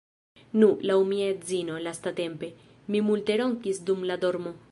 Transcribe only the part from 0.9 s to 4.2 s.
laŭ mia edzino, lastatempe, mi multe ronkis dum